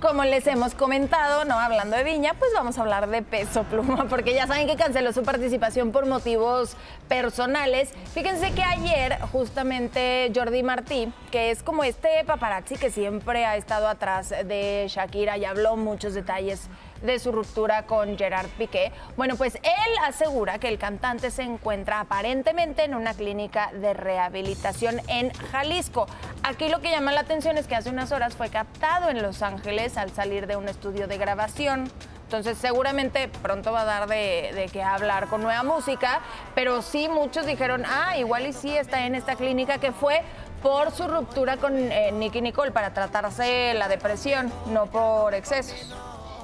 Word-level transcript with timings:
como 0.00 0.24
les 0.24 0.46
hemos 0.46 0.74
comentado, 0.74 1.44
no 1.44 1.58
hablando 1.58 1.94
de 1.94 2.04
Viña, 2.04 2.34
pues 2.34 2.50
vamos 2.54 2.78
a 2.78 2.80
hablar 2.80 3.08
de 3.10 3.20
Peso 3.22 3.64
Pluma, 3.64 4.06
porque 4.08 4.32
ya 4.32 4.46
saben 4.46 4.66
que 4.66 4.76
canceló 4.76 5.12
su 5.12 5.22
participación 5.22 5.92
por 5.92 6.06
motivos 6.06 6.74
personales. 7.06 7.90
Fíjense 8.14 8.52
que 8.52 8.62
ayer 8.62 9.18
justamente 9.30 10.32
Jordi 10.34 10.62
Martí, 10.62 11.12
que 11.30 11.50
es 11.50 11.62
como 11.62 11.84
este 11.84 12.24
paparazzi 12.26 12.76
que 12.76 12.90
siempre 12.90 13.44
ha 13.44 13.56
estado 13.56 13.88
atrás 13.88 14.30
de 14.30 14.86
Shakira 14.88 15.36
y 15.36 15.44
habló 15.44 15.76
muchos 15.76 16.14
detalles 16.14 16.68
de 17.02 17.18
su 17.18 17.32
ruptura 17.32 17.86
con 17.86 18.16
Gerard 18.18 18.48
Piqué. 18.58 18.92
Bueno, 19.16 19.36
pues 19.36 19.54
él 19.56 19.92
asegura 20.06 20.58
que 20.58 20.68
el 20.68 20.78
cantante 20.78 21.30
se 21.30 21.42
encuentra 21.42 22.00
aparentemente 22.00 22.84
en 22.84 22.94
una 22.94 23.14
clínica 23.14 23.70
de 23.72 23.94
rehabilitación 23.94 25.00
en 25.08 25.32
Jalisco. 25.32 26.06
Aquí 26.42 26.68
lo 26.68 26.80
que 26.80 26.90
llama 26.90 27.12
la 27.12 27.20
atención 27.20 27.56
es 27.58 27.66
que 27.66 27.76
hace 27.76 27.90
unas 27.90 28.12
horas 28.12 28.34
fue 28.34 28.50
captado 28.50 29.08
en 29.08 29.22
Los 29.22 29.42
Ángeles 29.42 29.89
al 29.96 30.10
salir 30.10 30.46
de 30.46 30.56
un 30.56 30.68
estudio 30.68 31.06
de 31.06 31.18
grabación. 31.18 31.90
Entonces 32.24 32.58
seguramente 32.58 33.28
pronto 33.42 33.72
va 33.72 33.80
a 33.80 33.84
dar 33.84 34.08
de, 34.08 34.70
de 34.72 34.82
hablar 34.82 35.26
con 35.26 35.42
nueva 35.42 35.64
música, 35.64 36.20
pero 36.54 36.80
sí 36.80 37.08
muchos 37.08 37.44
dijeron, 37.44 37.84
ah, 37.86 38.16
igual 38.18 38.46
y 38.46 38.52
sí 38.52 38.76
está 38.76 39.04
en 39.06 39.16
esta 39.16 39.34
clínica 39.34 39.78
que 39.78 39.90
fue 39.90 40.22
por 40.62 40.92
su 40.92 41.08
ruptura 41.08 41.56
con 41.56 41.76
eh, 41.76 42.12
Nicky 42.12 42.40
Nicole 42.40 42.70
para 42.70 42.92
tratarse 42.92 43.74
la 43.74 43.88
depresión, 43.88 44.52
no 44.66 44.86
por 44.86 45.34
excesos. 45.34 45.94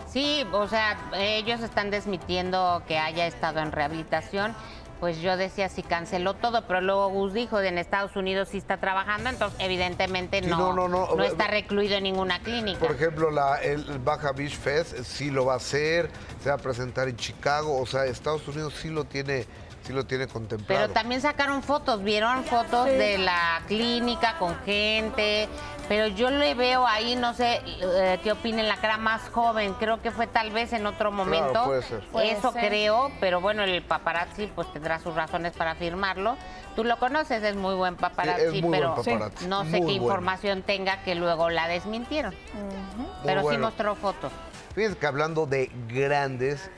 Sí, 0.08 0.46
o 0.52 0.66
sea, 0.66 0.96
ellos 1.14 1.60
están 1.60 1.90
desmitiendo 1.90 2.82
que 2.88 2.98
haya 2.98 3.26
estado 3.26 3.60
en 3.60 3.70
rehabilitación. 3.70 4.54
Pues 5.00 5.20
yo 5.20 5.36
decía 5.36 5.68
si 5.68 5.82
canceló 5.82 6.34
todo, 6.34 6.66
pero 6.66 6.80
luego 6.80 7.08
Gus 7.10 7.34
dijo 7.34 7.60
en 7.60 7.76
Estados 7.76 8.16
Unidos 8.16 8.48
sí 8.50 8.58
está 8.58 8.78
trabajando, 8.78 9.28
entonces 9.28 9.58
evidentemente 9.60 10.42
Sí, 10.42 10.48
no, 10.48 10.72
no, 10.72 10.88
no, 10.88 11.06
no. 11.06 11.14
no 11.16 11.24
está 11.24 11.48
recluido 11.48 11.96
en 11.96 12.04
ninguna 12.04 12.38
clínica. 12.40 12.78
Por 12.78 12.92
ejemplo, 12.92 13.30
la, 13.30 13.56
el 13.56 13.84
Baja 13.98 14.32
Beach 14.32 14.56
Fest 14.56 14.98
sí 15.02 15.30
lo 15.30 15.44
va 15.44 15.54
a 15.54 15.56
hacer, 15.56 16.10
se 16.42 16.48
va 16.48 16.54
a 16.54 16.58
presentar 16.58 17.08
en 17.08 17.16
Chicago, 17.16 17.78
o 17.78 17.86
sea, 17.86 18.06
Estados 18.06 18.46
Unidos 18.48 18.74
sí 18.80 18.88
lo 18.88 19.04
tiene, 19.04 19.46
sí 19.86 19.92
lo 19.92 20.04
tiene 20.04 20.26
contemplado. 20.26 20.82
Pero 20.82 20.92
también 20.92 21.20
sacaron 21.20 21.62
fotos, 21.62 22.02
vieron 22.02 22.44
fotos 22.44 22.86
de 22.86 23.18
la 23.18 23.62
clínica 23.68 24.36
con 24.38 24.56
gente, 24.64 25.48
pero 25.88 26.08
yo 26.08 26.30
le 26.30 26.54
veo 26.54 26.86
ahí, 26.86 27.14
no 27.14 27.34
sé 27.34 27.60
eh, 27.64 28.18
qué 28.22 28.32
opinen 28.32 28.66
la 28.66 28.76
cara 28.78 28.96
más 28.98 29.28
joven, 29.28 29.74
creo 29.74 30.02
que 30.02 30.10
fue 30.10 30.26
tal 30.26 30.50
vez 30.50 30.72
en 30.72 30.86
otro 30.86 31.12
momento. 31.12 31.64
puede 31.64 31.82
ser. 31.82 32.00
Puede 32.10 32.32
Eso 32.32 32.52
ser. 32.52 32.68
creo, 32.68 33.12
pero 33.20 33.40
bueno, 33.40 33.62
el 33.62 33.82
paparazzi 33.82 34.50
pues 34.54 34.72
tendrá 34.72 34.98
sus 34.98 35.14
razones 35.14 35.52
para 35.52 35.72
afirmarlo. 35.72 36.36
Tú 36.74 36.84
lo 36.84 36.98
conoces, 36.98 37.42
es 37.42 37.56
muy 37.56 37.74
buen 37.74 37.96
paparazzi, 37.96 38.60
muy 38.60 38.78
pero 38.78 38.94
buen 38.94 39.18
paparazzi, 39.18 39.46
no 39.46 39.64
sé 39.64 39.70
muy 39.70 39.80
qué 39.80 39.84
bueno. 39.86 40.02
información 40.02 40.62
tenga 40.62 41.02
que 41.02 41.14
luego 41.14 41.48
la 41.48 41.68
desmintieron. 41.68 42.34
Pero 43.24 43.48
sí 43.48 43.56
mostró 43.56 43.94
fotos. 43.94 44.32
Fíjense 44.74 44.98
que 44.98 45.06
hablando 45.06 45.46
de 45.46 45.70
grandes, 45.88 46.70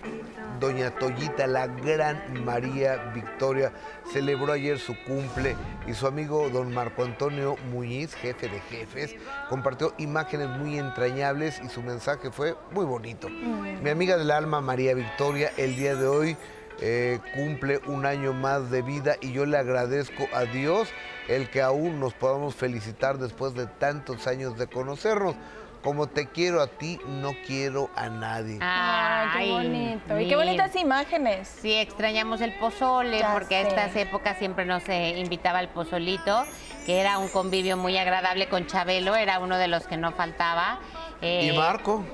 Doña 0.60 0.90
Toyita, 0.90 1.46
la 1.46 1.66
gran 1.66 2.44
María 2.44 3.12
Victoria, 3.14 3.72
celebró 4.12 4.52
ayer 4.52 4.78
su 4.78 4.94
cumple 5.04 5.56
y 5.86 5.94
su 5.94 6.06
amigo 6.06 6.48
don 6.50 6.72
Marco 6.72 7.04
Antonio 7.04 7.56
Muñiz, 7.70 8.14
jefe 8.14 8.48
de 8.48 8.60
jefes, 8.60 9.14
compartió 9.48 9.94
imágenes 9.98 10.48
muy 10.48 10.78
entrañables 10.78 11.60
y 11.64 11.68
su 11.68 11.82
mensaje 11.82 12.30
fue 12.30 12.56
muy 12.72 12.84
bonito. 12.84 13.28
Mi 13.28 13.90
amiga 13.90 14.16
del 14.16 14.30
alma, 14.30 14.60
María 14.60 14.94
Victoria, 14.94 15.52
el 15.56 15.76
día 15.76 15.94
de 15.94 16.06
hoy 16.06 16.36
eh, 16.80 17.18
cumple 17.34 17.80
un 17.86 18.06
año 18.06 18.32
más 18.32 18.70
de 18.70 18.82
vida 18.82 19.16
y 19.20 19.32
yo 19.32 19.46
le 19.46 19.56
agradezco 19.56 20.28
a 20.32 20.44
Dios 20.44 20.88
el 21.26 21.50
que 21.50 21.60
aún 21.60 21.98
nos 21.98 22.14
podamos 22.14 22.54
felicitar 22.54 23.18
después 23.18 23.54
de 23.54 23.66
tantos 23.66 24.26
años 24.28 24.56
de 24.56 24.68
conocernos. 24.68 25.34
Como 25.82 26.08
te 26.08 26.28
quiero 26.28 26.60
a 26.60 26.66
ti, 26.66 26.98
no 27.06 27.32
quiero 27.46 27.88
a 27.94 28.08
nadie. 28.08 28.58
Ay, 28.60 29.28
qué 29.32 29.38
Ay, 29.38 29.50
bonito. 29.50 30.20
Y 30.20 30.28
qué 30.28 30.36
bonitas 30.36 30.74
imágenes. 30.76 31.48
Sí, 31.62 31.72
extrañamos 31.72 32.40
el 32.40 32.52
pozole, 32.54 33.20
Ya 33.20 33.32
porque 33.32 33.56
a 33.56 33.62
sé. 33.62 33.68
estas 33.68 33.96
épocas 33.96 34.38
siempre 34.38 34.64
nos 34.64 34.88
eh, 34.88 35.18
invitaba 35.18 35.60
el 35.60 35.68
pozolito, 35.68 36.44
que 36.84 37.00
era 37.00 37.18
un 37.18 37.28
convivio 37.28 37.76
muy 37.76 37.96
agradable 37.96 38.48
con 38.48 38.66
Chabelo, 38.66 39.14
era 39.14 39.38
uno 39.38 39.56
de 39.56 39.68
los 39.68 39.86
que 39.86 39.96
no 39.96 40.10
faltaba. 40.12 40.80
Eh, 41.22 41.50
y 41.52 41.56
Marco, 41.56 42.04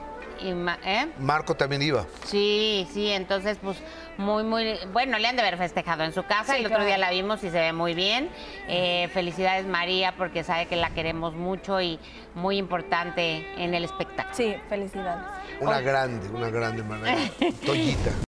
y 0.41 0.53
Ma- 0.53 0.79
¿eh? 0.85 1.07
Marco 1.19 1.55
también 1.55 1.83
iba. 1.83 2.07
Sí, 2.25 2.87
sí, 2.93 3.09
entonces 3.11 3.59
pues 3.63 3.79
muy, 4.19 4.45
muy, 4.45 4.79
bueno, 4.93 5.19
le 5.19 5.29
han 5.29 5.37
de 5.37 5.43
haber 5.43 5.59
festejado 5.59 6.05
en 6.05 6.13
su 6.13 6.23
casa, 6.25 6.55
Sí, 6.55 6.61
el 6.61 6.67
otro 6.67 6.77
claro. 6.79 6.87
día 6.87 6.99
la 6.99 7.11
vimos 7.11 7.43
y 7.45 7.51
se 7.51 7.61
ve 7.61 7.73
muy 7.73 7.95
bien. 7.95 8.31
Eh, 8.69 9.09
felicidades 9.13 9.67
María, 9.67 10.15
porque 10.17 10.45
sabe 10.45 10.67
que 10.67 10.77
la 10.77 10.91
queremos 10.91 11.35
mucho 11.35 11.81
y 11.81 11.99
muy 12.35 12.57
importante 12.59 13.47
en 13.63 13.75
el 13.75 13.85
espectáculo. 13.85 14.35
Sí, 14.35 14.55
felicidades. 14.69 15.25
Una 15.61 15.81
grande, 15.81 16.29
una 16.31 16.51
grande 16.51 16.83
María. 16.83 17.17
Toyita. 17.65 18.11